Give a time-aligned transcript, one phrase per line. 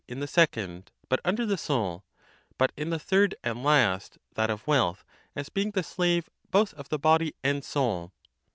[0.07, 2.03] in the second, but under the soul;
[2.57, 6.89] but in the third and last, that of wealth, as being the slave both of
[6.89, 8.11] the body and soul.